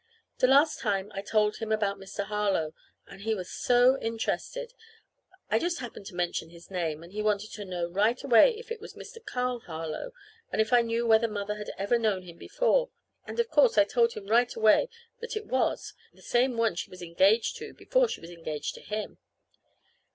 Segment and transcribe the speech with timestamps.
[0.39, 2.23] The last time I told him all about Mr.
[2.25, 2.73] Harlow,
[3.05, 4.73] and he was so interested!
[5.51, 8.71] I just happened to mention his name, and he wanted to know right away if
[8.71, 9.23] it was Mr.
[9.23, 10.11] Carl Harlow,
[10.51, 12.89] and if I knew whether Mother had ever known him before.
[13.27, 16.89] And of course I told him right away that it was the same one she
[16.89, 19.19] was engaged to before she was engaged to him.